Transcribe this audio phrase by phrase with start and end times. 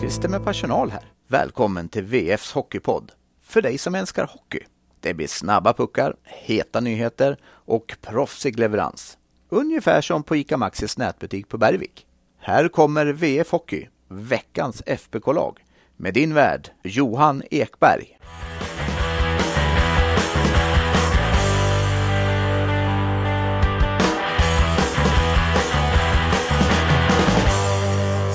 [0.00, 1.12] Christer med personal här.
[1.28, 3.12] Välkommen till VFs Hockeypodd.
[3.42, 4.60] För dig som älskar hockey.
[5.00, 9.18] Det blir snabba puckar, heta nyheter och proffsig leverans.
[9.48, 12.06] Ungefär som på ICA Maxis nätbutik på Bergvik.
[12.38, 15.64] Här kommer VF Hockey, veckans FBK-lag,
[15.96, 18.18] med din värd Johan Ekberg.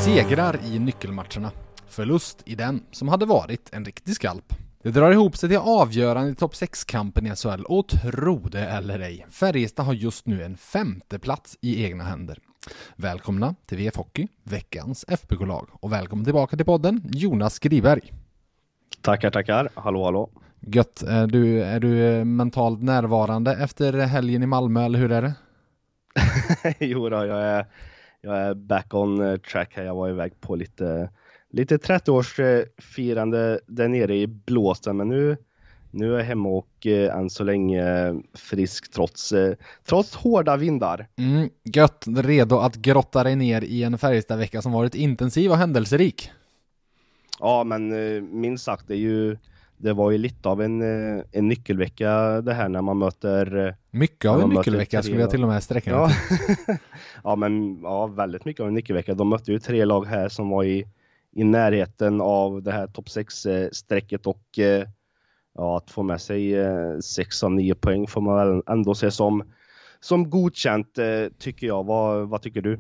[0.06, 1.52] Segrar i nyckelmatcherna.
[1.88, 4.54] Förlust i den som hade varit en riktig skalp.
[4.84, 9.00] Det drar ihop sig till avgörande i topp 6-kampen i SHL och tro det eller
[9.00, 12.38] ej, Färjestad har just nu en femte plats i egna händer.
[12.96, 18.14] Välkomna till VF Hockey, veckans FBK-lag och välkommen tillbaka till podden Jonas Skriberg.
[19.02, 19.70] Tackar, tackar.
[19.74, 20.30] Hallå, hallå.
[20.60, 21.02] Gött.
[21.02, 25.34] Är du, är du mentalt närvarande efter helgen i Malmö eller hur är det?
[26.86, 27.66] jo då, jag är,
[28.26, 29.84] jag är back on track här.
[29.84, 31.10] Jag var iväg på lite
[31.56, 35.38] lite 30-årsfirande där nere i blåsten, men nu,
[35.92, 41.08] nu är jag hemma och eh, än så länge frisk trots, eh, trots hårda vindar.
[41.16, 46.32] Mm, gött, redo att grotta dig ner i en Färjestad-vecka som varit intensiv och händelserik.
[47.40, 49.38] Ja, men eh, minst sagt, det, är ju,
[49.78, 53.68] det var ju lite av en, eh, en nyckelvecka det här när man möter...
[53.68, 56.10] Eh, mycket av en nyckelvecka skulle jag till och med sträcka ja.
[57.24, 59.14] ja, men ja, väldigt mycket av en nyckelvecka.
[59.14, 60.88] De mötte ju tre lag här som var i
[61.36, 64.88] i närheten av det här topp 6-strecket och eh,
[65.54, 66.56] ja, att få med sig
[67.02, 69.44] 6 eh, av 9 poäng får man väl ändå se som
[70.06, 71.06] som godkänt eh,
[71.40, 71.84] tycker jag.
[71.84, 72.80] Vad, vad tycker du?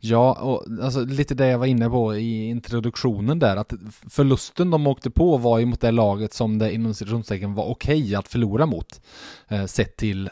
[0.00, 3.72] Ja, och alltså, lite det jag var inne på i introduktionen där, att
[4.10, 8.02] förlusten de åkte på var ju mot det laget som det inom citationstecken var okej
[8.02, 9.00] okay att förlora mot.
[9.48, 10.30] Eh, sett till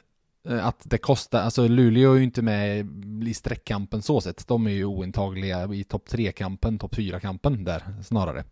[0.48, 2.88] eh, att det kostar, alltså Luleå är ju inte med
[3.24, 4.48] i streckkampen så sett.
[4.48, 8.44] De är ju ointagliga i topp 3-kampen, topp 4-kampen där snarare.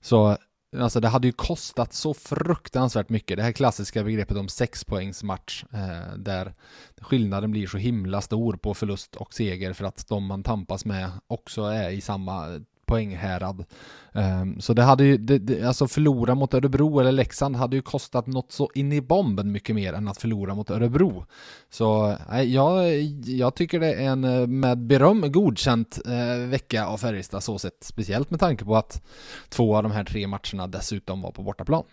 [0.00, 0.36] Så
[0.80, 3.36] alltså det hade ju kostat så fruktansvärt mycket.
[3.36, 6.54] Det här klassiska begreppet om sexpoängsmatch eh, där
[7.00, 11.10] skillnaden blir så himla stor på förlust och seger för att de man tampas med
[11.26, 13.64] också är i samma poänghärad.
[14.12, 17.82] Um, så det hade ju, det, det, alltså förlora mot Örebro eller Leksand hade ju
[17.82, 21.24] kostat något så in i bomben mycket mer än att förlora mot Örebro.
[21.70, 26.98] Så nej, jag, jag tycker det är en eh, med beröm godkänt eh, vecka av
[26.98, 27.84] Färjestad så sett.
[27.84, 29.02] Speciellt med tanke på att
[29.48, 31.84] två av de här tre matcherna dessutom var på bortaplan.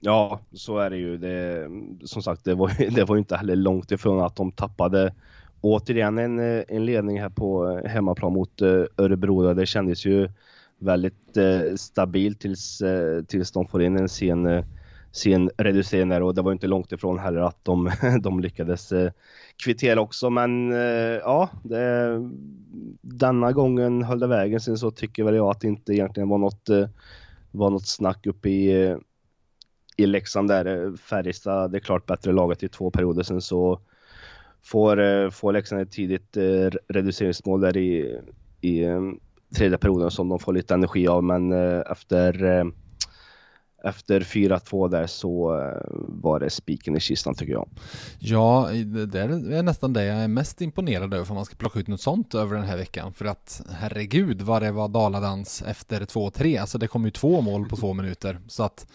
[0.00, 1.18] Ja, så är det ju.
[1.18, 1.68] Det,
[2.04, 5.14] som sagt, det var, det var inte heller långt ifrån att de tappade
[5.60, 9.54] återigen en, eh, en ledning här på eh, hemmaplan mot eh, Örebro.
[9.54, 10.28] Det kändes ju
[10.78, 14.64] väldigt eh, stabilt tills, eh, tills de får in en sen,
[15.12, 17.90] sen reducering där och det var inte långt ifrån heller att de,
[18.22, 19.10] de lyckades eh,
[19.64, 20.30] kvittera också.
[20.30, 20.70] Men
[21.20, 22.18] ja, det,
[23.00, 24.60] denna gången höll det vägen.
[24.60, 26.68] Sen så tycker väl jag att det inte egentligen var något,
[27.50, 28.96] var något snack uppe i,
[29.96, 30.96] i Leksand där.
[30.96, 33.22] Färjestad, det är klart bättre laget i två perioder.
[33.22, 33.80] Sen så
[34.62, 38.20] får, eh, får Leksand ett tidigt eh, reduceringsmål där i,
[38.60, 39.00] i eh,
[39.56, 41.52] tredje perioden som de får lite energi av men
[41.82, 42.64] efter
[43.84, 45.62] efter 4-2 där så
[46.08, 47.68] var det spiken i kistan tycker jag.
[48.18, 48.68] Ja,
[49.06, 52.00] det är nästan det jag är mest imponerad över om man ska plocka ut något
[52.00, 53.12] sånt över den här veckan.
[53.12, 56.60] För att herregud vad det var daladans efter 2-3.
[56.60, 58.38] Alltså det kom ju två mål på två minuter.
[58.48, 58.86] Så att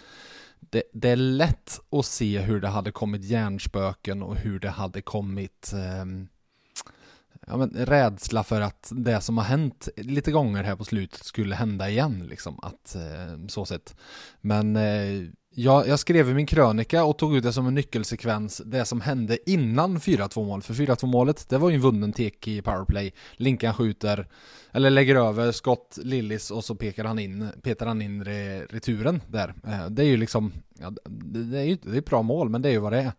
[0.70, 5.02] det, det, är lätt att se hur det hade kommit hjärnspöken och hur det hade
[5.02, 6.06] kommit eh,
[7.48, 11.56] ja, men, rädsla för att det som har hänt lite gånger här på slutet skulle
[11.56, 12.26] hända igen.
[12.30, 13.96] Liksom, att, eh, så sett.
[14.42, 18.62] Men eh, jag, jag skrev i min krönika och tog ut det som en nyckelsekvens,
[18.66, 20.62] det som hände innan 4-2 mål.
[20.62, 23.14] För 4-2 målet, det var ju en vunnen tek i powerplay.
[23.34, 24.28] Linkan skjuter,
[24.76, 29.22] eller lägger över skott, Lillis och så pekar han in, petar han in re, returen
[29.28, 29.54] där.
[29.68, 32.62] Eh, det är ju liksom, ja, det är ju det är ett bra mål, men
[32.62, 33.12] det är ju vad det är.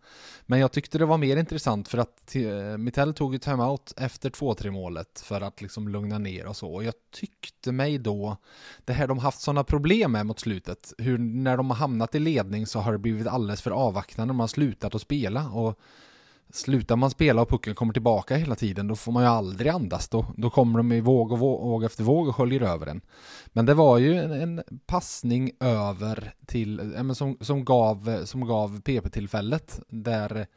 [0.45, 3.93] Men jag tyckte det var mer intressant för att eh, Mitell Mittell tog ju timeout
[3.97, 6.73] efter 2-3 målet för att liksom lugna ner och så.
[6.73, 8.37] Och jag tyckte mig då,
[8.85, 12.19] det här de haft sådana problem med mot slutet, hur när de har hamnat i
[12.19, 15.49] ledning så har det blivit alldeles för avvaktande, de har slutat att spela.
[15.49, 15.79] Och
[16.49, 20.09] Slutar man spela och pucken kommer tillbaka hela tiden, då får man ju aldrig andas.
[20.09, 23.01] Då, då kommer de i våg, och våg, våg efter våg och sköljer över en.
[23.47, 28.81] Men det var ju en, en passning över till, äh, som, som gav, som gav
[28.81, 30.47] PP-tillfället, där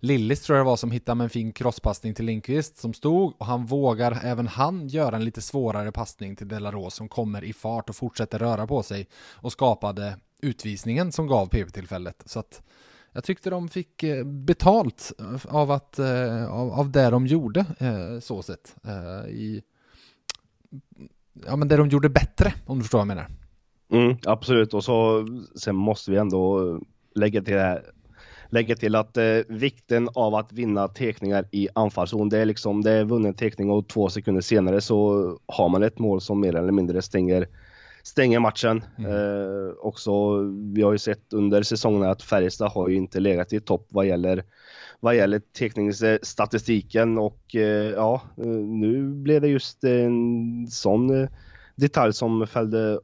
[0.00, 3.34] Lillis tror jag det var som hittade med en fin crosspassning till Lindqvist som stod
[3.38, 7.52] och han vågar även han göra en lite svårare passning till Delaros som kommer i
[7.52, 12.22] fart och fortsätter röra på sig och skapade utvisningen som gav PP-tillfället.
[12.26, 12.62] Så att
[13.12, 17.64] jag tyckte de fick eh, betalt eh, av, att, eh, av, av det de gjorde,
[18.22, 18.76] så sett.
[19.28, 19.62] I,
[21.46, 23.28] ja men det de gjorde bättre, om du förstår vad jag menar.
[23.92, 26.78] Mm, absolut, och så sen måste vi ändå
[27.14, 27.82] lägga till det här
[28.50, 32.92] lägga till att eh, vikten av att vinna tekningar i anfallszon, det är liksom, det
[32.92, 36.72] är vunnen tekning och två sekunder senare så har man ett mål som mer eller
[36.72, 37.48] mindre stänger,
[38.08, 38.84] stänger matchen.
[38.98, 39.10] Mm.
[39.10, 40.38] Eh, också,
[40.74, 44.06] vi har ju sett under säsongen att Färjestad har ju inte legat i topp vad
[44.06, 44.44] gäller
[45.00, 48.22] vad gäller teckningsstatistiken och eh, ja,
[48.66, 51.28] nu blev det just en sån eh,
[51.76, 53.00] detalj som fällde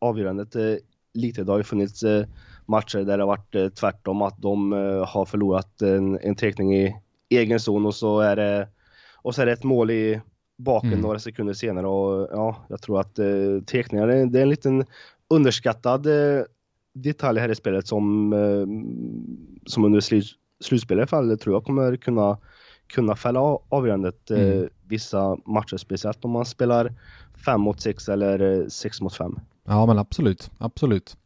[0.00, 0.74] avgörandet eh,
[1.14, 1.44] lite.
[1.44, 2.04] Det har ju funnits
[2.66, 4.72] matcher där det har varit tvärtom, att de
[5.06, 6.96] har förlorat en, en teckning i
[7.30, 8.68] egen zon och så är det,
[9.22, 10.20] och så är det ett mål i
[10.62, 11.00] baken mm.
[11.00, 13.26] några sekunder senare och ja, jag tror att eh,
[13.66, 14.84] teckningar det är en liten
[15.28, 16.44] underskattad eh,
[16.94, 18.66] detalj här i spelet som, eh,
[19.66, 20.00] som under
[20.62, 22.38] slutspel i alla fall tror jag kommer kunna,
[22.86, 24.68] kunna fälla avgörandet eh, mm.
[24.88, 26.92] vissa matcher, speciellt om man spelar
[27.44, 29.38] 5 mot 6 eller 6 mot 5.
[29.64, 31.16] Ja men absolut, absolut.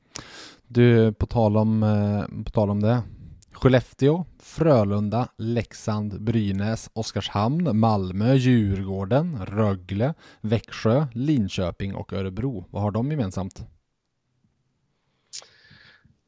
[0.69, 3.03] Du, på tal om, eh, på tal om det.
[3.56, 12.64] Skellefteå, Frölunda, Leksand, Brynäs, Oskarshamn, Malmö, Djurgården, Rögle, Växjö, Linköping och Örebro.
[12.70, 13.67] Vad har de gemensamt?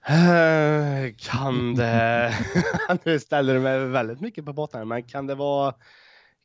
[0.06, 2.34] Eh, kan det...
[3.04, 5.74] nu ställer du mig väldigt mycket på botten, men kan det vara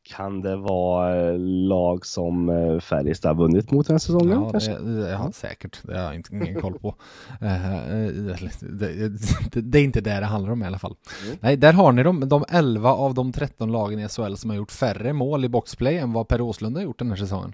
[0.04, 4.50] kan det vara eh, lag som eh, Färjestad vunnit mot den säsongen?
[4.54, 5.80] Ja, det, ja säkert.
[5.84, 6.96] Det har jag inte, ingen koll på.
[7.40, 10.96] det, det, det, är inte det det handlar om i alla fall.
[11.26, 11.38] Mm.
[11.42, 14.58] Nej, där har ni de, de 11 av de 13 lagen i SHL som har
[14.58, 17.54] gjort färre mål i boxplay än vad Per Åslund har gjort den här säsongen.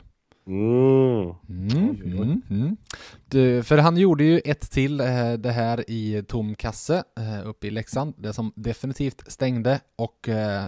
[0.49, 1.33] Mm.
[1.49, 2.77] Mm, mm, mm.
[3.25, 7.67] Du, för han gjorde ju ett till eh, det här i tom kasse eh, uppe
[7.67, 10.67] i Leksand, det som definitivt stängde och eh,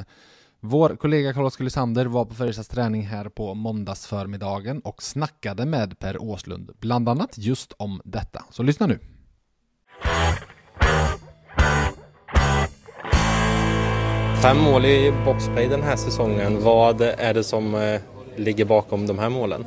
[0.63, 6.21] vår kollega Carl-Oskar Lysander var på Färjestads träning här på måndagsförmiddagen och snackade med Per
[6.21, 8.45] Åslund, bland annat just om detta.
[8.49, 8.99] Så lyssna nu.
[14.41, 16.63] Fem mål i boxplay den här säsongen.
[16.63, 18.01] Vad är det som eh,
[18.35, 19.65] ligger bakom de här målen?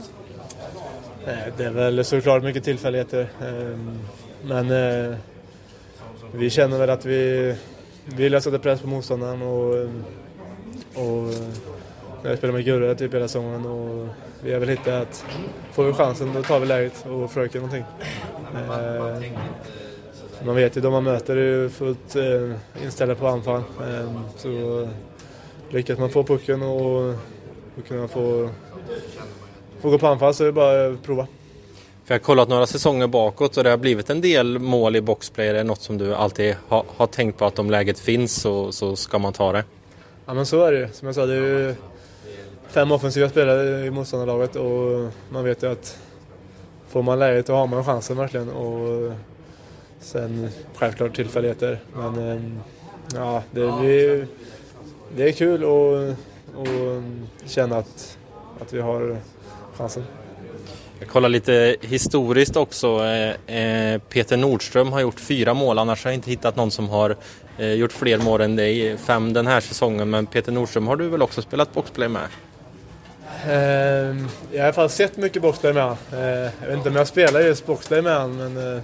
[1.57, 3.29] Det är väl såklart mycket tillfälligheter.
[3.43, 3.99] Ehm,
[4.45, 5.17] men eh,
[6.33, 7.55] vi känner väl att vi
[8.05, 9.89] vill sätta press på motståndaren och,
[10.95, 11.35] och
[12.23, 14.09] när jag spelar med Gurra typ hela säsongen och
[14.43, 15.25] vi har väl hittat att
[15.73, 17.85] får vi chansen då tar vi läget och försöker någonting.
[18.55, 19.33] Eh,
[20.47, 23.63] man vet ju, de man möter är ju fullt eh, inställda på anfall.
[23.83, 24.89] Ehm, så
[25.71, 27.15] lyckas man få pucken och
[27.79, 28.51] och kunna få,
[29.81, 31.27] få gå på anfall så är det bara att prova.
[32.05, 35.01] För jag har kollat några säsonger bakåt och det har blivit en del mål i
[35.01, 35.49] boxplay.
[35.49, 38.73] Är det något som du alltid har, har tänkt på att om läget finns så,
[38.73, 39.65] så ska man ta det?
[40.27, 40.89] Ja men så är det ju.
[40.93, 41.75] Som jag sa, det är ju
[42.69, 45.99] fem offensiva spelare i motståndarlaget och man vet ju att
[46.89, 48.49] får man läget då har man chansen verkligen.
[48.49, 49.13] Och
[50.01, 51.79] sen självklart tillfälligheter.
[51.95, 52.59] Men ehm,
[53.15, 54.27] ja, det, vi,
[55.17, 56.15] det är kul och
[56.57, 57.03] och
[57.47, 58.19] känna att,
[58.61, 59.17] att vi har
[59.77, 60.05] chansen.
[60.99, 63.05] Jag kollar lite historiskt också.
[63.05, 66.89] Eh, eh, Peter Nordström har gjort fyra mål, annars har jag inte hittat någon som
[66.89, 67.17] har
[67.59, 68.97] eh, gjort fler mål än dig.
[68.99, 72.29] Fem den här säsongen, men Peter Nordström har du väl också spelat boxplay med?
[73.49, 75.99] Ehm, jag har i alla fall sett mycket boxplay med honom.
[76.61, 78.83] Jag vet inte om jag spelar just boxplay med honom, men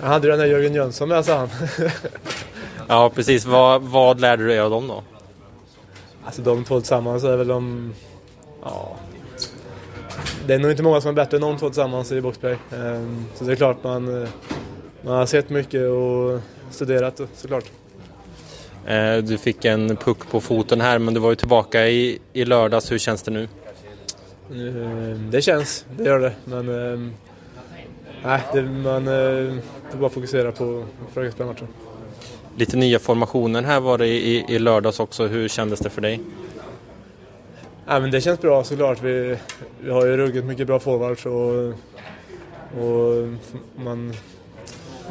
[0.00, 1.48] jag hade den där Jörgen Jönsson med, sa han.
[2.88, 3.44] ja, precis.
[3.44, 5.02] Vad, vad lärde du dig av dem då?
[6.24, 7.94] Alltså de två tillsammans är väl de...
[8.62, 8.96] Ja.
[10.46, 12.56] Det är nog inte många som är bättre än de två tillsammans i boxplay.
[12.72, 14.28] Ehm, så det är klart man,
[15.02, 16.40] man har sett mycket och
[16.70, 17.64] studerat såklart.
[18.86, 22.44] Eh, du fick en puck på foten här men du var ju tillbaka i, i
[22.44, 22.92] lördags.
[22.92, 23.48] Hur känns det nu?
[24.52, 26.32] Ehm, det känns, det gör det.
[26.44, 27.12] Men ehm,
[28.24, 29.04] nej, det, man
[29.90, 31.68] får bara fokusera på att försöka spela matchen.
[32.56, 35.26] Lite nya formationer här var det i, i lördags också.
[35.26, 36.20] Hur kändes det för dig?
[37.86, 39.02] Ja, men det känns bra såklart.
[39.02, 39.36] Vi,
[39.80, 41.74] vi har ju ruggigt mycket bra forwards och,
[42.82, 43.28] och
[43.76, 44.14] man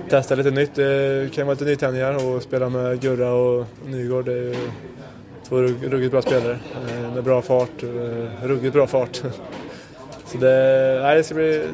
[0.09, 0.75] testar lite nytt.
[0.75, 4.25] Det kan vara lite nytändningar och spela med Gurra och Nygård.
[4.25, 4.55] Det är
[5.49, 7.83] två ruggigt bra spelare eh, med bra fart.
[7.83, 9.21] Eh, ruggigt bra fart.
[10.25, 11.67] Så det, nej, det ska bli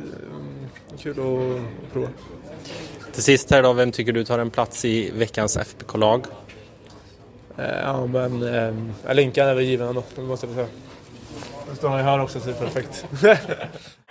[0.99, 2.07] kul att prova.
[3.13, 6.25] Till sist här då, vem tycker du tar en plats i veckans FBK-lag?
[7.57, 8.43] Eh, ja, men
[9.07, 10.67] äh, Linkan är väl given ändå, det måste jag säga.
[11.69, 13.05] Nu står han ju här också, så det är perfekt.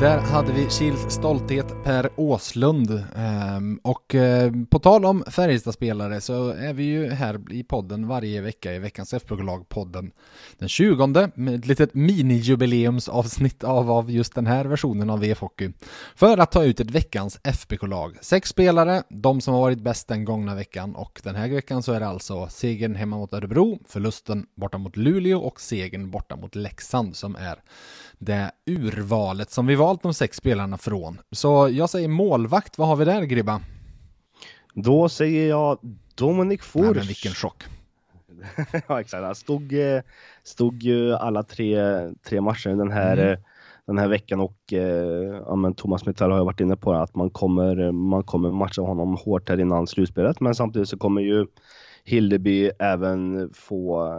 [0.00, 3.04] Där hade vi Kils stolthet Per Åslund.
[3.16, 8.40] Ehm, och eh, på tal om Färjestad-spelare så är vi ju här i podden varje
[8.40, 10.10] vecka i veckans FBK-lag-podden
[10.58, 15.72] den 20 med ett litet mini-jubileumsavsnitt av, av just den här versionen av VF Hockey.
[16.14, 18.16] För att ta ut ett veckans FBK-lag.
[18.20, 21.92] Sex spelare, de som har varit bäst den gångna veckan och den här veckan så
[21.92, 26.54] är det alltså segern hemma mot Örebro, förlusten borta mot Luleå och segern borta mot
[26.54, 27.58] Leksand som är
[28.20, 31.20] det urvalet som vi valt de sex spelarna från.
[31.30, 33.60] Så jag säger målvakt, vad har vi där Gribba?
[34.74, 35.78] Då säger jag
[36.14, 36.82] Dominik Fors.
[36.82, 37.64] Nej, men vilken chock.
[38.88, 40.02] ja exakt, han stod, eh,
[40.42, 41.78] stod ju alla tre,
[42.28, 43.32] tre matcher den här, mm.
[43.32, 43.38] Eh,
[43.86, 47.14] den här veckan och eh, ja, men Thomas Metall har ju varit inne på att
[47.14, 51.46] man kommer, man kommer matcha honom hårt här innan slutspelet men samtidigt så kommer ju
[52.04, 54.14] Hildeby även få,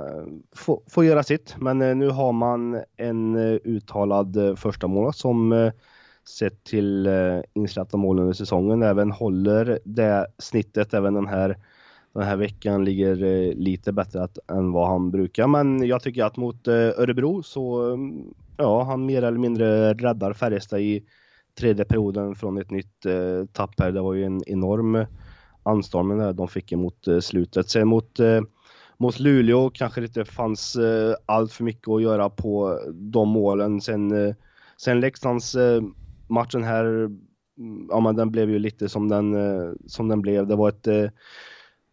[0.56, 1.56] få, få göra sitt.
[1.58, 5.72] Men eh, nu har man en eh, uttalad eh, första målvakt som
[6.40, 7.10] sett till
[7.54, 11.58] insläppta mål under säsongen även håller det snittet även den här
[12.14, 13.16] den här veckan ligger
[13.56, 15.48] lite bättre att, än vad han brukar.
[15.48, 20.82] Men jag tycker att mot Örebro så, mm, ja, han mer eller mindre räddar Färjestad
[20.82, 21.04] i
[21.60, 23.92] tredje perioden från ett nytt eh, tapp här.
[23.92, 25.06] Det var ju en enorm
[25.63, 27.70] anstormningen där de fick emot eh, slutet.
[27.70, 28.41] Sen mot, eh,
[28.98, 33.82] mot Luleå kanske det inte fanns eh, allt för mycket att göra på de målen.
[33.82, 34.36] Sen,
[34.77, 35.56] sen Leksands
[36.27, 39.36] matchen här, mm, ja men den blev ju lite som den,
[39.88, 40.48] som den blev.
[40.48, 40.84] Det var ett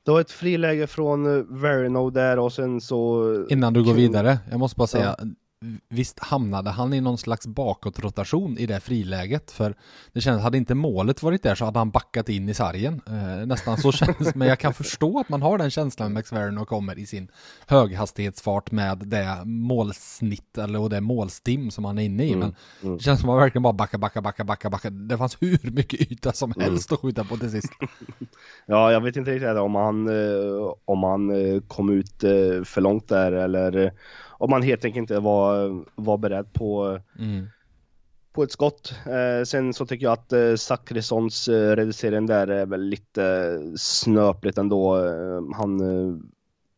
[0.05, 1.25] det var ett friläge från
[1.61, 3.25] Verino där och sen så...
[3.49, 5.25] Innan du går vidare, jag måste bara säga, ja
[5.89, 9.51] visst hamnade han i någon slags bakåtrotation i det friläget?
[9.51, 9.75] För
[10.13, 13.01] det känns, hade inte målet varit där så hade han backat in i sargen.
[13.07, 16.59] Eh, nästan så känns men jag kan förstå att man har den känslan med McSverren
[16.59, 17.29] och kommer i sin
[17.67, 22.33] höghastighetsfart med det målsnitt eller och det målstim som han är inne i.
[22.33, 22.97] Mm, men mm.
[22.97, 25.71] det känns som att man verkligen bara backa, backa, backa, backa, backa det fanns hur
[25.71, 26.71] mycket yta som mm.
[26.71, 27.73] helst att skjuta på till sist.
[28.67, 32.21] Ja, jag vet inte riktigt om han eh, om han eh, kom ut
[32.65, 33.93] för långt där eller
[34.39, 37.47] om man helt enkelt inte var, var beredd på, mm.
[38.33, 38.95] på ett skott.
[39.07, 44.59] Eh, sen så tycker jag att eh, Zachrissons eh, reducering där är väl lite snöpligt
[44.59, 44.97] ändå.
[44.97, 46.17] Eh, han eh,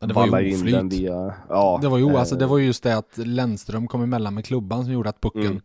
[0.03, 0.93] Ja, det var ju oflyt.
[0.93, 4.45] Via, ja, det var ju, alltså, det var just det att Lennström kom emellan med
[4.45, 5.61] klubban som gjorde att pucken mm.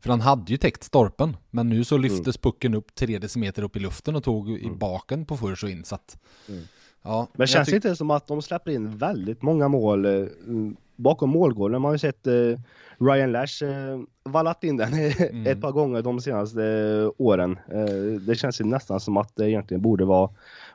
[0.00, 2.40] För han hade ju täckt stolpen Men nu så lyftes mm.
[2.42, 4.60] pucken upp tre decimeter upp i luften och tog mm.
[4.60, 6.18] i baken på Furs och in så att,
[6.48, 6.62] mm.
[7.02, 10.26] ja, Men känns det inte som att de släpper in väldigt många mål eh,
[11.00, 11.82] bakom målgården.
[11.82, 12.58] Man har ju sett eh,
[12.98, 15.46] Ryan Lash eh, vallat in den mm.
[15.46, 17.58] ett par gånger de senaste eh, åren.
[18.26, 20.30] Det känns ju nästan som att det egentligen borde vara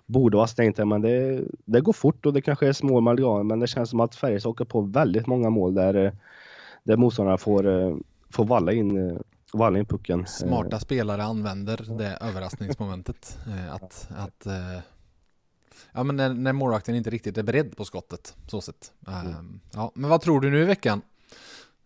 [0.06, 3.60] borde vara stängt men det, det går fort och det kanske är små marginaler, men
[3.60, 6.14] det känns som att Färjestad åker på väldigt många mål där,
[6.84, 7.64] där motståndarna får,
[8.30, 9.20] får valla in
[9.54, 10.26] valla in pucken.
[10.28, 13.38] Smarta spelare använder det överraskningsmomentet.
[13.72, 14.48] Att, att
[15.92, 18.92] Ja men när, när målvakten inte riktigt är beredd på skottet, så sett.
[19.08, 19.28] Mm.
[19.28, 19.36] Uh,
[19.74, 21.02] ja, men vad tror du nu i veckan?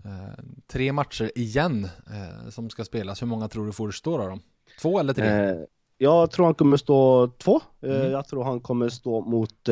[0.05, 3.21] Uh, tre matcher igen uh, som ska spelas.
[3.21, 4.39] Hur många tror du får stå då?
[4.81, 5.27] Två eller tre?
[5.27, 5.55] Eh,
[5.97, 7.61] jag tror han kommer stå två.
[7.81, 8.11] Mm.
[8.11, 9.69] Jag tror han kommer stå mot,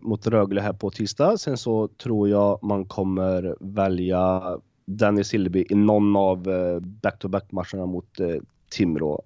[0.00, 1.38] mot Rögle här på tisdag.
[1.38, 4.42] Sen så tror jag man kommer välja
[4.84, 6.42] Dennis Hilleby i någon av
[6.80, 8.18] back-to-back matcherna mot
[8.70, 9.22] Timrå.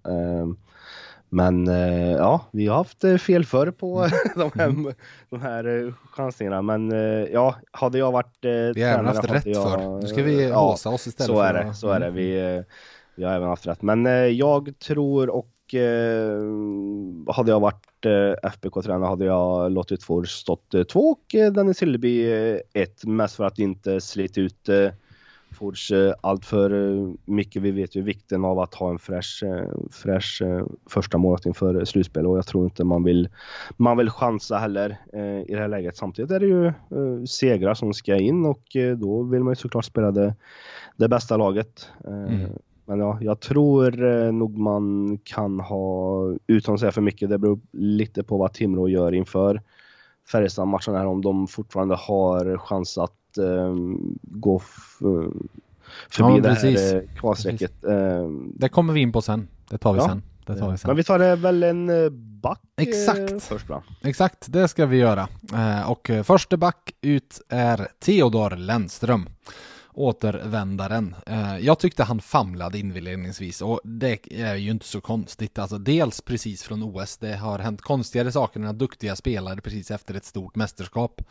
[1.35, 4.11] Men eh, ja, vi har haft eh, fel förr på mm.
[4.37, 4.95] de här, mm.
[5.31, 6.63] de här eh, chansningarna.
[6.63, 6.91] Men
[7.33, 8.37] ja, hade jag varit
[8.75, 10.01] Vi har även haft rätt jag, för.
[10.01, 11.27] Nu ska vi ja, håsa oss istället.
[11.27, 12.11] Så är det, så är det.
[12.11, 12.65] Vi, mm.
[13.15, 13.83] vi har även haft rätt.
[13.83, 15.49] Men jag tror och
[17.27, 18.07] hade jag varit
[18.43, 22.27] FBK-tränare hade jag låtit Fors stått två och Dennis Hilleby
[22.73, 23.05] ett.
[23.05, 24.69] Mest för att inte slita ut
[25.53, 27.63] Fords eh, allt för eh, mycket.
[27.63, 30.43] Vi vet ju vikten av att ha en fräsch, eh, fräsch
[30.91, 33.29] första målet inför slutspel och jag tror inte man vill,
[33.77, 34.99] man vill chansa heller
[35.47, 35.97] i det här läget.
[35.97, 36.73] Samtidigt är det ju
[37.27, 38.63] segrar som ska in och
[38.97, 40.35] då vill man ju såklart spela det,
[40.97, 41.89] det bästa laget.
[42.07, 42.51] Mm.
[42.85, 46.17] Men ja, jag tror nog man kan ha,
[46.47, 49.63] utan att säga för mycket, det beror lite på vad Timrå gör inför
[50.33, 53.75] Färjestad-matchen här, om de fortfarande har chans att eh,
[54.23, 54.63] gå
[56.11, 57.85] förbi ja, det här eh, kvalstrecket.
[57.85, 59.49] Eh, det kommer vi in på sen.
[59.71, 60.09] Det tar vi ja.
[60.09, 60.23] sen.
[60.47, 60.89] Det tar vi sen.
[60.89, 63.43] Men vi tar det väl en eh, back Exakt.
[63.43, 63.83] först va?
[64.03, 65.29] Exakt, det ska vi göra.
[65.87, 69.29] Och första back ut är Theodor Lennström
[69.95, 71.15] återvändaren.
[71.61, 75.59] Jag tyckte han famlade inledningsvis och det är ju inte så konstigt.
[75.59, 80.15] Alltså dels precis från OS, det har hänt konstigare saker när duktiga spelare precis efter
[80.15, 81.23] ett stort mästerskap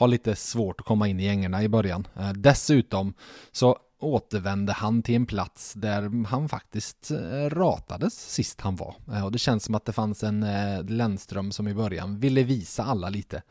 [0.00, 2.08] har lite svårt att komma in i gängerna i början.
[2.16, 3.14] Eh, dessutom
[3.52, 8.94] så återvände han till en plats där han faktiskt eh, ratades sist han var.
[9.12, 10.46] Eh, och det känns som att det fanns en
[10.86, 13.42] Lennström som i början ville visa alla lite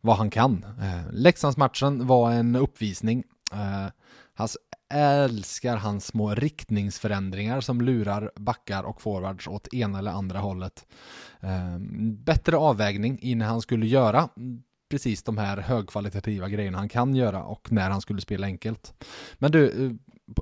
[0.00, 0.64] vad han kan.
[1.12, 3.24] Leksandsmatchen var en uppvisning.
[4.34, 4.48] Han
[4.94, 10.86] älskar hans små riktningsförändringar som lurar backar och forwards åt ena eller andra hållet.
[12.24, 14.28] Bättre avvägning i när han skulle göra
[14.90, 18.94] precis de här högkvalitativa grejerna han kan göra och när han skulle spela enkelt.
[19.38, 19.92] Men du, eh,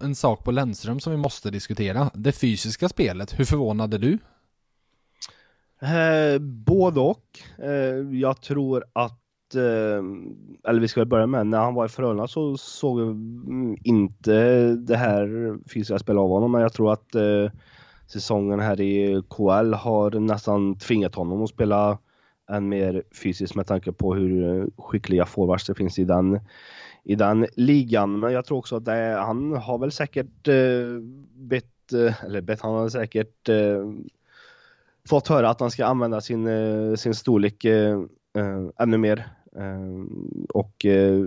[0.02, 2.10] en sak på Lennström som vi måste diskutera.
[2.14, 4.18] Det fysiska spelet, hur förvånade du?
[5.82, 7.24] Eh, både och.
[7.58, 10.02] Eh, jag tror att, eh,
[10.68, 14.74] eller vi ska börja med, när han var i Frölunda så såg jag mm, inte
[14.74, 17.50] det här fysiska spelet av honom, men jag tror att eh,
[18.06, 21.98] säsongen här i KL har nästan tvingat honom att spela
[22.48, 26.40] än mer fysiskt med tanke på hur skickliga forwards det finns i den,
[27.04, 28.20] i den ligan.
[28.20, 31.00] Men jag tror också att det, han har väl säkert eh,
[31.34, 33.90] bett, eh, eller bett, han har säkert eh,
[35.08, 37.98] fått höra att han ska använda sin, eh, sin storlek eh,
[38.36, 39.28] eh ännu mer.
[39.56, 40.04] Eh,
[40.48, 40.74] och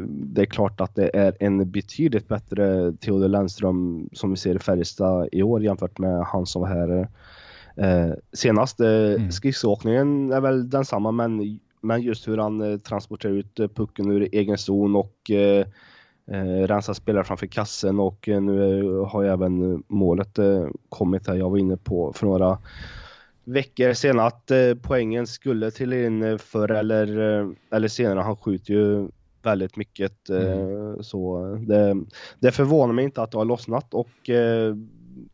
[0.07, 4.59] det är klart att det är en betydligt bättre Theodor Lennström som vi ser i
[4.59, 7.07] Färjestad i år jämfört med han som var här
[8.33, 9.31] senast, eh, mm.
[9.31, 14.29] skridskoåkningen är väl densamma men, men just hur han eh, transporterar ut eh, pucken ur
[14.31, 15.65] egen zon och eh,
[16.31, 20.39] eh, rensar spelare framför kassen och eh, nu har ju även målet
[20.89, 21.35] kommit här.
[21.35, 22.57] Jag var inne på för några
[23.43, 24.51] veckor sedan att
[24.81, 27.07] poängen skulle till in förr eller,
[27.71, 28.19] eller senare.
[28.19, 29.07] Han skjuter ju
[29.43, 31.03] väldigt mycket mm.
[31.03, 31.95] så det,
[32.39, 34.29] det förvånar mig inte att det har lossnat och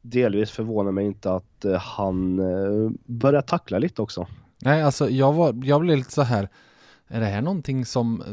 [0.01, 4.27] delvis förvånar mig inte att eh, han eh, börjar tackla lite också.
[4.62, 6.50] Nej, alltså jag, var, jag blev lite så här,
[7.07, 8.27] är det här någonting som, eh,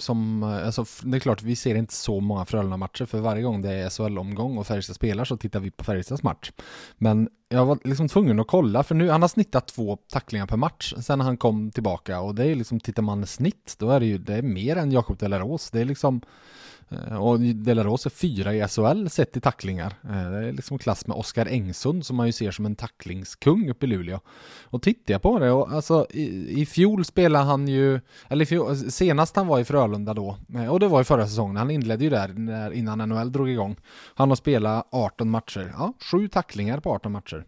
[0.00, 3.62] som, eh, alltså det är klart vi ser inte så många Frölunda-matcher för varje gång
[3.62, 6.52] det är SHL-omgång och Färjestad spelar så tittar vi på Färjestads match.
[6.98, 10.56] Men jag var liksom tvungen att kolla för nu, han har snittat två tacklingar per
[10.56, 14.06] match sen han kom tillbaka och det är liksom, tittar man snitt då är det
[14.06, 15.70] ju, det är mer än Jakob Delaros.
[15.70, 16.20] Det är liksom
[16.88, 19.94] eh, och Delaros är fyra i SHL sett i tacklingar.
[20.04, 23.70] Eh, det är liksom klass med Oskar Engsund som man ju ser som en tacklingskung
[23.70, 24.20] uppe i Luleå.
[24.64, 28.76] Och tittar jag på det och alltså i, i fjol spelade han ju, eller fjol,
[28.76, 32.04] senast han var i Frölunda då, eh, och det var i förra säsongen, han inledde
[32.04, 33.76] ju där när, innan NHL drog igång.
[34.14, 37.44] Han har spelat 18 matcher, ja, sju tacklingar på 18 matcher.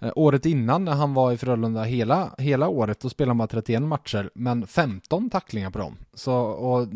[0.00, 3.46] Eh, året innan när han var i Frölunda hela, hela året, då spelade han bara
[3.46, 5.96] 31 matcher, men 15 tacklingar på dem.
[6.14, 6.88] Så, och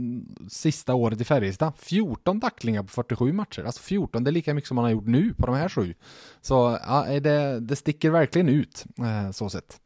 [0.48, 3.64] sista året i Färjestad, 14 tacklingar på 47 matcher.
[3.64, 5.94] Alltså 14, det är lika mycket som han har gjort nu på de här sju.
[6.40, 9.80] Så ja, eh, det, det sticker verkligen ut, eh, så sett.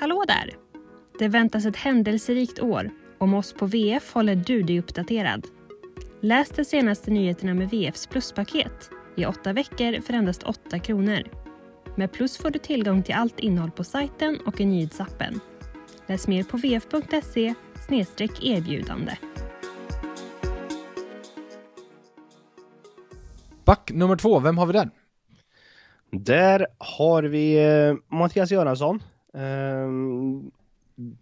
[0.00, 0.71] Hallå där!
[1.18, 2.90] Det väntas ett händelserikt år.
[3.18, 5.46] Om oss på VF håller du dig uppdaterad.
[6.20, 11.22] Läs de senaste nyheterna med VFs pluspaket i åtta veckor för endast 8 kronor.
[11.96, 15.40] Med Plus får du tillgång till allt innehåll på sajten och i nyhetsappen.
[16.06, 17.54] Läs mer på vf.se
[18.42, 19.12] erbjudande.
[23.64, 24.90] Back nummer två, vem har vi där?
[26.10, 29.02] Där har vi eh, Mattias Göransson.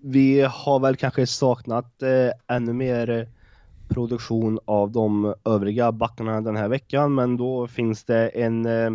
[0.02, 3.28] Vi har väl kanske saknat eh, ännu mer
[3.88, 8.90] produktion av de övriga backarna den här veckan, men då finns det en eh,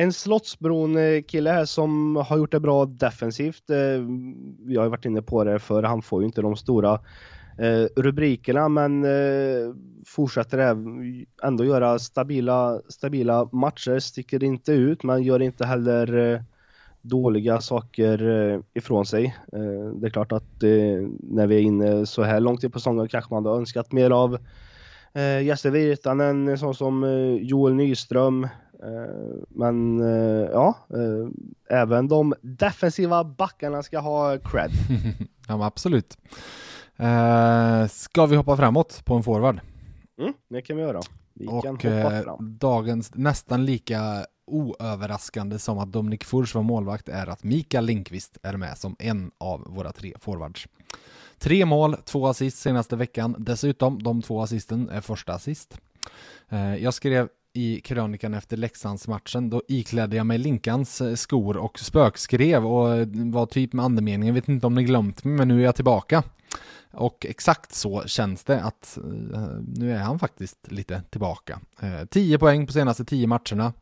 [0.00, 3.70] en Slottsbron eh, kille här som har gjort det bra defensivt.
[3.70, 3.76] Eh,
[4.66, 7.00] vi har ju varit inne på det för han får ju inte de stora
[7.58, 9.06] eh, rubrikerna men
[10.06, 10.76] fortsätter
[11.42, 16.44] ändå göra stabila, stabila matcher, sticker inte ut men gör inte heller
[17.02, 19.36] dåliga saker eh, ifrån sig.
[19.52, 23.08] Eh, det är klart att eh, när vi är inne så här långt på säsongen
[23.08, 24.38] kanske man hade önskat mer av
[25.42, 27.04] Jesse Virtanen, en sån som
[27.40, 28.48] Joel Nyström.
[29.48, 29.98] Men
[30.52, 30.74] ja,
[31.70, 34.70] även de defensiva backarna ska ha cred.
[35.48, 36.18] ja, absolut.
[37.90, 39.60] Ska vi hoppa framåt på en forward?
[40.20, 41.00] Mm, det kan vi göra.
[41.34, 47.84] Vi och dagens nästan lika oöverraskande som att Dominik Furs var målvakt är att Mikael
[47.84, 50.68] Linkvist är med som en av våra tre forwards.
[51.38, 53.34] Tre mål, två assist senaste veckan.
[53.38, 55.78] Dessutom, de två assisten är första assist.
[56.48, 61.78] Eh, jag skrev i krönikan efter Leksandsmatchen, då iklädde jag mig Linkans eh, skor och
[61.78, 65.60] spökskrev och eh, var typ med andemeningen, vet inte om ni glömt mig, men nu
[65.60, 66.22] är jag tillbaka.
[66.90, 68.98] Och exakt så känns det att
[69.66, 71.60] nu är han faktiskt lite tillbaka.
[72.10, 73.72] 10 poäng på senaste 10 matcherna.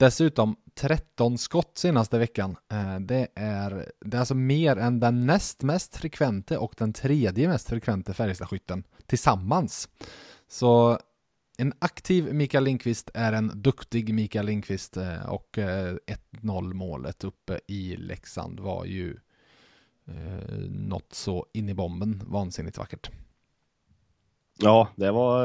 [0.00, 2.56] Dessutom 13 skott senaste veckan.
[2.72, 7.48] Eh, det är, det är alltså mer än den näst mest frekvente och den tredje
[7.48, 9.88] mest frekvente Färjestadskytten tillsammans.
[10.48, 10.98] Så
[11.58, 15.96] en aktiv Mikael Lindqvist är en duktig Mikael Lindqvist eh, och eh,
[16.42, 19.16] 1-0 målet uppe i Leksand var ju
[20.68, 23.10] något så in i bomben vansinnigt vackert.
[24.58, 25.44] Ja, det var,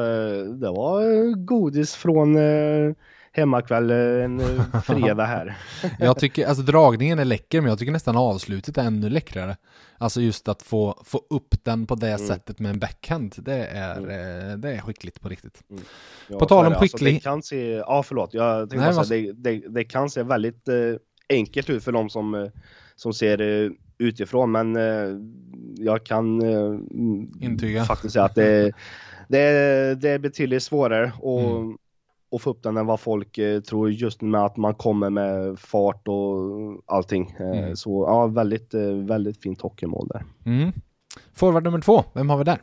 [0.59, 2.37] det var godis från
[3.35, 4.41] hemmakväll en
[4.83, 5.57] fredag här.
[5.99, 9.57] jag tycker, alltså dragningen är läcker men jag tycker nästan avslutet är ännu läckrare.
[9.97, 12.27] Alltså just att få, få upp den på det mm.
[12.27, 14.61] sättet med en backhand, det är, mm.
[14.61, 15.63] det är skickligt på riktigt.
[15.69, 15.83] Mm.
[16.29, 17.13] Ja, på tal om skicklig...
[17.13, 20.23] Alltså, det kan se, ja förlåt, jag tänkte Nej, säga, det, det, det, kan se
[20.23, 20.75] väldigt eh,
[21.29, 22.47] enkelt ut för de som, eh,
[22.95, 25.19] som ser eh, utifrån men eh,
[25.77, 26.79] jag kan eh,
[27.41, 27.85] Intyga.
[27.85, 28.71] faktiskt säga att det,
[29.27, 31.77] det, det är betydligt svårare och mm
[32.35, 35.59] och få upp den än vad folk eh, tror just med att man kommer med
[35.59, 36.35] fart och
[36.85, 37.35] allting.
[37.39, 37.75] Eh, mm.
[37.75, 40.23] Så ja, väldigt, eh, väldigt fint hockeymål där.
[40.45, 40.71] Mm.
[41.33, 42.59] Forward nummer två, vem har vi där?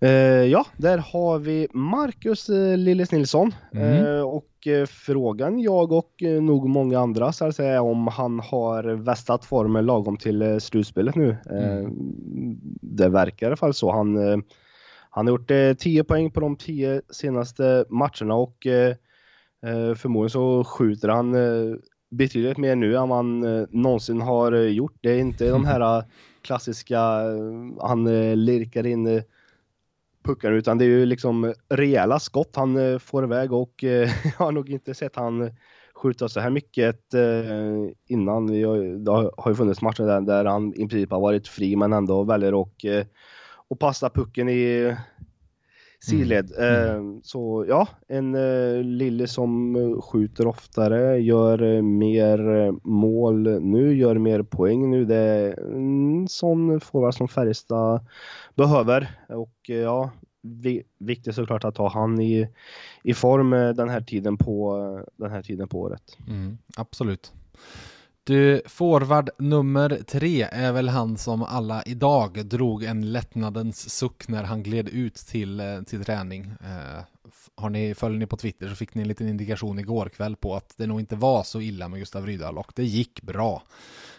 [0.00, 0.10] Eh,
[0.44, 4.06] ja, där har vi Marcus eh, Lillis Nilsson mm.
[4.06, 4.48] eh, och
[4.88, 10.16] frågan jag och nog många andra så att säga om han har västat formen lagom
[10.16, 11.36] till slutspelet nu.
[11.50, 11.94] Mm.
[12.80, 13.92] det verkar i alla fall så.
[13.92, 14.42] Han
[15.14, 18.96] han har gjort eh, 10 poäng på de 10 senaste matcherna och eh,
[19.66, 21.76] eh, förmodligen så skjuter han eh,
[22.10, 24.98] betydligt mer nu än man eh, någonsin har eh, gjort.
[25.00, 26.04] Det är inte de här eh,
[26.42, 29.22] klassiska, eh, han eh, lirkar in
[30.24, 34.70] puckar utan det är ju liksom rejäla skott han får iväg och jag har nog
[34.70, 35.50] inte sett han
[35.94, 37.14] skjuta så här mycket
[38.08, 38.46] innan.
[38.46, 42.24] Det har ju funnits matcher där, där han i princip har varit fri men ändå
[42.24, 43.06] väljer att
[43.68, 44.96] och passa pucken i
[46.04, 46.52] sidled.
[46.58, 46.90] Mm.
[46.90, 47.20] Mm.
[47.22, 52.38] Så ja, en uh, Lille som skjuter oftare, gör uh, mer
[52.88, 55.04] mål nu, gör mer poäng nu.
[55.04, 58.06] Det är en sån forward som Färjestad
[58.54, 59.10] behöver.
[59.28, 60.10] Och ja,
[60.42, 62.48] vi, viktigt såklart att ha han i,
[63.02, 64.78] i form den här tiden på,
[65.16, 66.18] den här tiden på året.
[66.28, 67.32] Mm, absolut.
[68.26, 74.44] Du, forward nummer tre är väl han som alla idag drog en lättnadens suck när
[74.44, 76.44] han gled ut till, eh, till träning.
[76.44, 77.02] Eh,
[77.56, 80.56] har ni, följer ni på Twitter så fick ni en liten indikation igår kväll på
[80.56, 83.62] att det nog inte var så illa med Gustav Rydahl och det gick bra.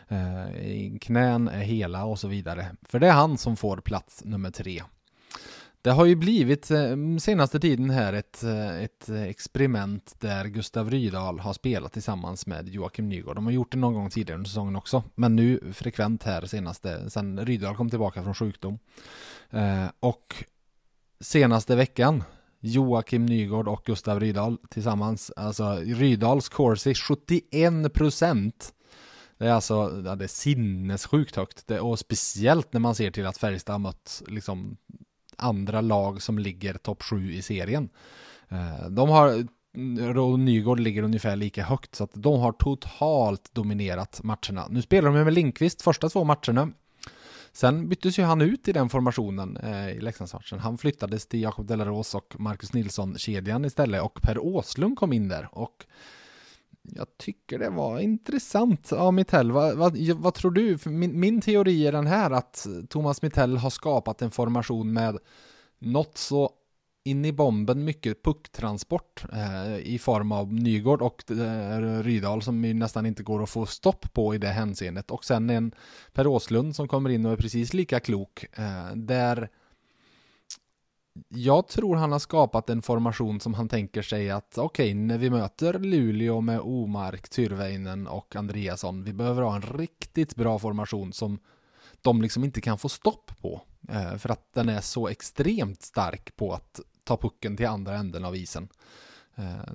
[0.08, 2.68] Eh, knän är hela och så vidare.
[2.82, 4.84] För det är han som får plats nummer tre.
[5.86, 11.39] Det har ju blivit eh, senaste tiden här ett, eh, ett experiment där Gustav Rydahl
[11.39, 13.36] har spelat tillsammans med Joakim Nygård.
[13.36, 17.10] De har gjort det någon gång tidigare under säsongen också, men nu frekvent här senaste,
[17.10, 18.80] sen Rydahl kom tillbaka från sjukdom.
[19.50, 20.36] Eh, och
[21.19, 22.24] senaste veckan,
[22.60, 28.74] Joakim Nygård och Gustav Rydahl tillsammans, alltså Rydahls corsi 71 procent.
[29.38, 31.67] Det är alltså, ja, det är sinnessjukt högt.
[31.67, 34.78] Det, och speciellt när man ser till att Färjestad har mött liksom
[35.38, 37.89] andra lag som ligger topp 7 i serien.
[38.50, 39.48] Eh, de har,
[40.19, 44.67] och Nygård ligger ungefär lika högt, så att de har totalt dominerat matcherna.
[44.69, 46.71] Nu spelar de med Linkvist första två matcherna.
[47.56, 50.60] Sen byttes ju han ut i den formationen eh, i Leksandsmatchen.
[50.60, 55.48] Han flyttades till Jakob Delaros och Marcus Nilsson-kedjan istället och Per Åslund kom in där.
[55.52, 55.86] Och
[56.95, 59.52] jag tycker det var intressant av Mittell.
[59.52, 60.78] Vad, vad, vad tror du?
[60.86, 65.17] Min, min, teori är den här att Thomas Mittell har skapat en formation med
[65.80, 66.52] något så
[67.04, 73.06] in i bomben mycket pucktransport eh, i form av Nygård och eh, Rydal som nästan
[73.06, 75.71] inte går att få stopp på i det hänseendet och sen en
[76.13, 79.50] Per Åslund som kommer in och är precis lika klok eh, där
[81.30, 85.17] jag tror han har skapat en formation som han tänker sig att okej, okay, när
[85.17, 91.13] vi möter Luleå med Omark, Tyrväinen och Andreasson, vi behöver ha en riktigt bra formation
[91.13, 91.39] som
[92.01, 93.62] de liksom inte kan få stopp på.
[93.89, 98.25] Eh, för att den är så extremt stark på att ta pucken till andra änden
[98.25, 98.67] av isen.
[99.36, 99.73] Eh,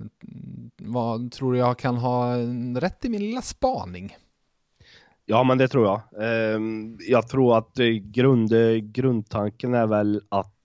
[0.76, 2.36] vad tror du jag kan ha
[2.80, 4.16] rätt i min lilla spaning?
[5.26, 6.00] Ja, men det tror jag.
[6.22, 6.60] Eh,
[7.08, 8.52] jag tror att grund,
[8.92, 10.56] grundtanken är väl att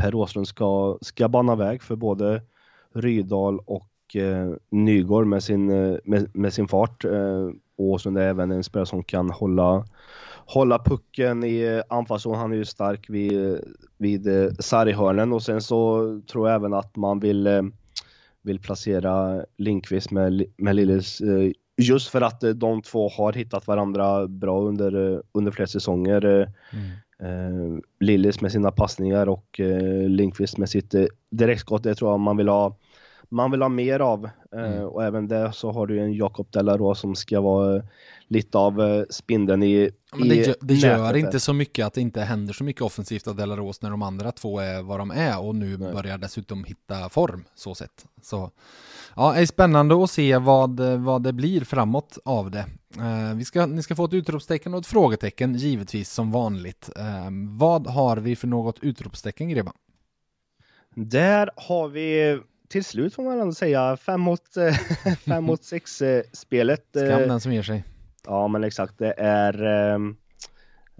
[0.00, 2.42] Per Åslund ska, ska bana väg för både
[2.94, 7.04] Rydal och eh, Nygård med sin, eh, med, med sin fart.
[7.04, 9.84] Eh, Åslund är även en spelare som kan hålla,
[10.46, 12.38] hålla pucken i anfallszon.
[12.38, 13.60] Han är ju stark vid,
[13.98, 17.62] vid eh, sarghörnen och sen så tror jag även att man vill, eh,
[18.42, 23.66] vill placera Linkvist med, med Lillis eh, Just för att eh, de två har hittat
[23.66, 26.24] varandra bra under, eh, under flera säsonger.
[26.24, 26.50] Mm.
[27.22, 31.82] Eh, Lillis med sina passningar och eh, Linkvist med sitt eh, direktskott.
[31.82, 32.76] Det tror jag man vill ha
[33.30, 34.30] man vill ha mer av.
[34.52, 34.84] Mm.
[34.84, 37.82] Och även det så har du en Jakob Delarå som ska vara
[38.28, 42.20] lite av spindeln i, men det, gör, det gör inte så mycket att det inte
[42.20, 45.54] händer så mycket offensivt av Delaros när de andra två är vad de är och
[45.54, 45.92] nu Nej.
[45.92, 48.06] börjar dessutom hitta form så sett.
[48.22, 48.50] Så
[49.16, 52.66] ja, det är spännande att se vad, vad det blir framåt av det.
[52.96, 56.90] Eh, vi ska, ni ska få ett utropstecken och ett frågetecken givetvis som vanligt.
[56.96, 59.72] Eh, vad har vi för något utropstecken Greba?
[60.94, 62.40] Där har vi
[62.70, 64.42] till slut får man ändå säga fem mot,
[65.26, 66.02] fem mot sex
[66.32, 66.86] spelet.
[66.90, 67.84] Skam den som ger sig.
[68.26, 70.16] Ja men exakt, det är ehm,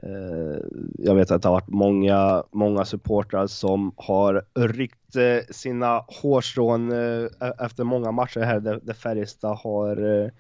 [0.03, 0.59] eh,
[0.99, 6.93] jag vet att det har varit många, många supportrar som har ryckt eh, sina hårstrån
[6.93, 10.31] eh, e-, efter många matcher här där, Färjestad har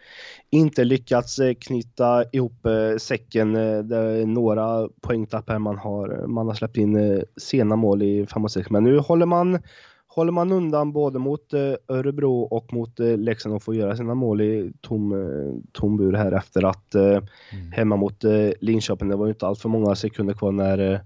[0.50, 2.66] inte lyckats knyta ihop
[2.98, 3.52] säcken.
[3.88, 8.44] Det är några poängtapp här man har, man har släppt in sena mål i 5
[8.44, 9.58] och 6 men nu håller man
[10.10, 14.14] håller man undan både mot eh, Örebro och mot eh, Leksand och får göra sina
[14.14, 17.26] mål i tom, eh, tom bur här efter att mm.
[17.72, 18.24] hemma mot
[18.60, 21.00] Linköping, det var ju inte allt för många sekunder kvar när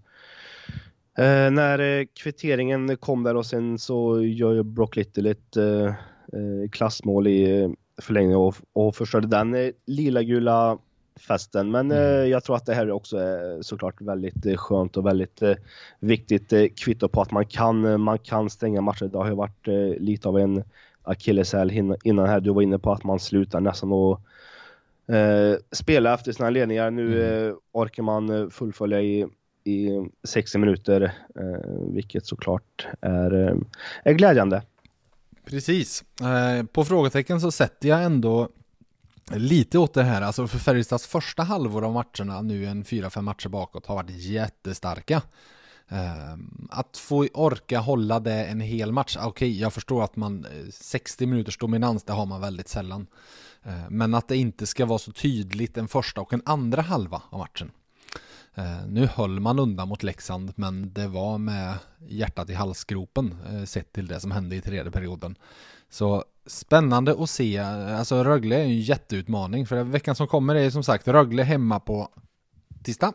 [1.50, 5.56] när kvitteringen kom där och sen så gör ju Brock Little ett
[6.72, 10.78] klassmål i förlängning och, och förstörde den lila gula
[11.20, 11.70] festen.
[11.70, 12.04] Men mm.
[12.04, 15.54] eh, jag tror att det här också är såklart väldigt eh, skönt och väldigt eh,
[16.00, 19.04] viktigt eh, kvitto på att man kan, eh, man kan stänga matcher.
[19.04, 20.64] Det har ju varit eh, lite av en
[21.02, 22.40] akilleshäl innan här.
[22.40, 24.20] Du var inne på att man slutar nästan och
[25.14, 26.90] eh, spela efter sina ledningar.
[26.90, 27.56] Nu mm.
[27.72, 29.26] orkar man fullfölja i,
[29.64, 29.88] i
[30.24, 31.12] 60 minuter,
[31.94, 33.56] vilket såklart är,
[34.04, 34.62] är glädjande.
[35.44, 36.04] Precis.
[36.72, 38.48] på frågetecken så sätter jag ändå
[39.30, 43.48] Lite åt det här, alltså för Färjestads första halvår av matcherna, nu en 4-5 matcher
[43.48, 45.22] bakåt, har varit jättestarka.
[45.88, 50.44] Ehm, att få orka hålla det en hel match, okej okay, jag förstår att man
[50.44, 53.06] eh, 60 minuters dominans, det har man väldigt sällan.
[53.62, 57.22] Ehm, men att det inte ska vara så tydligt en första och en andra halva
[57.30, 57.70] av matchen.
[58.54, 61.74] Ehm, nu höll man undan mot Leksand, men det var med
[62.08, 65.36] hjärtat i halsgropen eh, sett till det som hände i tredje perioden.
[65.90, 67.58] Så spännande att se.
[67.58, 72.08] Alltså Rögle är en jätteutmaning för veckan som kommer är som sagt Rögle hemma på
[72.82, 73.12] tisdag.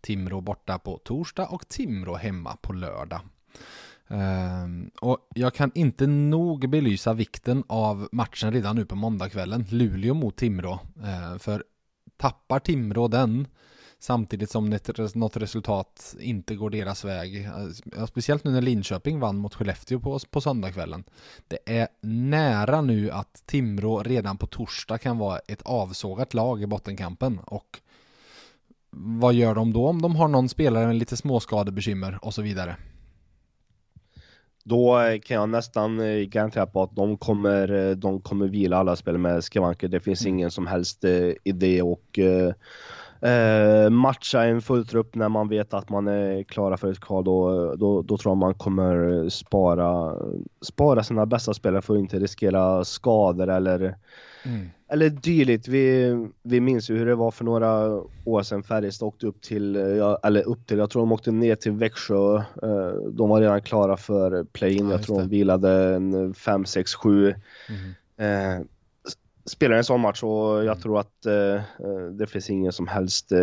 [0.00, 3.20] Timrå borta på torsdag och Timrå hemma på lördag.
[4.08, 9.66] Um, och jag kan inte nog belysa vikten av matchen redan nu på måndagskvällen.
[9.68, 10.72] Luleå mot Timrå.
[10.98, 11.64] Uh, för
[12.16, 13.46] tappar Timrå den
[14.02, 14.78] Samtidigt som
[15.14, 17.48] något resultat inte går deras väg.
[18.08, 21.04] Speciellt nu när Linköping vann mot Skellefteå på, på söndagskvällen.
[21.48, 26.66] Det är nära nu att Timrå redan på torsdag kan vara ett avsågat lag i
[26.66, 27.38] bottenkampen.
[27.38, 27.80] Och
[28.90, 32.76] vad gör de då om de har någon spelare med lite småskadebekymmer och så vidare?
[34.64, 38.96] Då kan jag nästan eh, garantera på att de kommer, eh, de kommer vila alla
[38.96, 39.88] spelare med skavanker.
[39.88, 40.34] Det finns mm.
[40.34, 42.18] ingen som helst eh, idé och
[43.20, 47.74] eh, matcha en fulltrupp när man vet att man är klara för ett kval, då,
[47.74, 50.16] då, då tror jag man kommer spara,
[50.62, 53.96] spara sina bästa spelare för att inte riskera skador eller,
[54.44, 54.70] mm.
[54.88, 55.68] eller dylikt.
[55.68, 59.76] Vi, vi minns ju hur det var för några år sedan Färjestad åkte upp till,
[60.22, 62.36] eller upp till, jag tror de åkte ner till Växjö.
[62.36, 66.94] Eh, de var redan klara för play-in, ja, jag tror de vilade en 5, 6,
[66.94, 67.34] 7.
[67.68, 68.64] Mm
[69.50, 70.80] spelar en sån match och jag mm.
[70.80, 71.62] tror att eh,
[72.12, 73.40] det finns ingen som helst eh,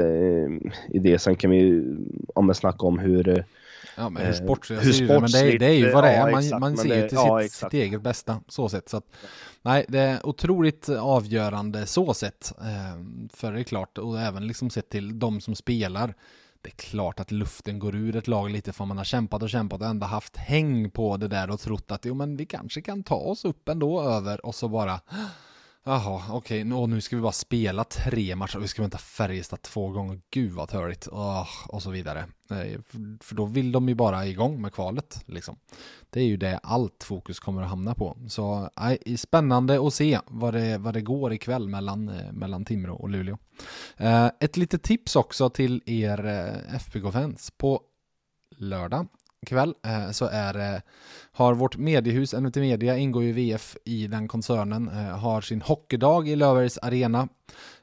[0.89, 1.19] idé.
[1.19, 1.83] Sen kan vi
[2.35, 3.43] om snacka om hur eh,
[3.97, 6.31] Ja men hur sportsligt, hur sportsligt men det, är, det är ju vad det är,
[6.31, 8.89] man, exakt, man ser ju till ja, sitt, sitt, eget bästa så sett.
[8.89, 9.05] Så att,
[9.61, 12.53] nej, det är otroligt avgörande så sett.
[13.33, 16.13] För det är klart, och även liksom sett till de som spelar.
[16.61, 19.49] Det är klart att luften går ur ett lag lite för man har kämpat och
[19.49, 22.81] kämpat och ändå haft häng på det där och trott att jo men vi kanske
[22.81, 24.99] kan ta oss upp ändå över och så bara
[25.87, 26.87] Jaha, okej, okay.
[26.87, 30.51] nu ska vi bara spela tre matcher, och vi ska vänta Färjestad två gånger, gud
[30.51, 32.25] vad törligt, oh, och så vidare.
[33.19, 35.55] För då vill de ju bara igång med kvalet, liksom.
[36.09, 38.17] Det är ju det allt fokus kommer att hamna på.
[38.27, 38.69] Så
[39.05, 43.09] eh, spännande att se vad det, vad det går ikväll mellan, eh, mellan Timrå och
[43.09, 43.37] Luleå.
[43.97, 47.51] Eh, ett litet tips också till er eh, FBK-fans.
[47.57, 47.81] På
[48.57, 49.07] lördag
[49.45, 50.81] kväll eh, så är
[51.31, 56.27] har vårt mediehus NUT Media, ingår ju VF i den koncernen, eh, har sin hockeydag
[56.27, 57.27] i Löfbergs Arena.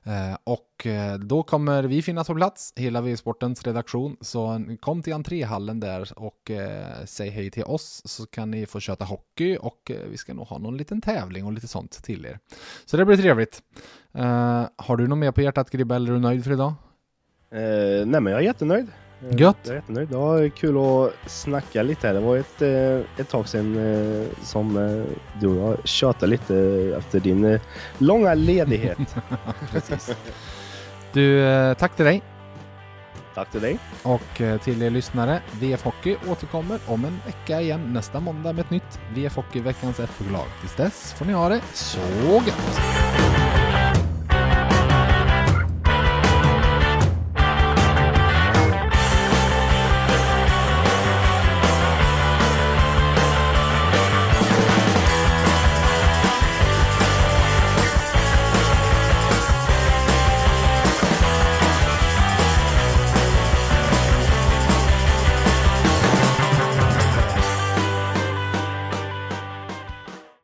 [0.03, 0.87] Eh, och
[1.19, 4.17] då kommer vi finnas på plats, hela VF Sportens redaktion.
[4.21, 6.51] Så kom till entréhallen där och
[7.05, 10.59] säg hej till oss så kan ni få köta hockey och vi ska nog ha
[10.59, 12.39] någon liten tävling och lite sånt till er.
[12.85, 13.63] Så det blir trevligt.
[14.77, 16.75] Har du något mer på hjärtat Gribbe eller är du nöjd för idag?
[17.51, 18.87] Eh, nej men jag är jättenöjd.
[19.23, 19.57] Eh, Gött.
[19.63, 20.09] Jag är jättenöjd.
[20.09, 22.15] Det var kul att snacka lite här.
[22.15, 24.75] Det var ett, eh, ett tag sedan eh, som
[25.41, 26.57] du och jag tjatade lite
[26.99, 27.59] efter din
[27.99, 28.99] långa ledighet.
[29.71, 30.17] Precis.
[31.13, 31.45] Du,
[31.79, 32.23] tack till dig.
[33.35, 33.79] Tack till dig.
[34.03, 38.71] Och till er lyssnare, VF Hockey återkommer om en vecka igen nästa måndag med ett
[38.71, 40.47] nytt VF Hockey veckans FBG-lag.
[40.61, 42.01] Tills dess får ni ha det så
[42.47, 42.81] gött!